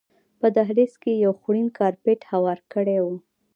په 0.39 0.47
دهلیز 0.57 0.93
کې 1.01 1.11
یې 1.15 1.21
یو 1.25 1.33
خوړین 1.39 1.67
کارپېټ 1.77 2.21
هوار 2.31 2.59
کړی 2.73 2.97
و. 3.03 3.07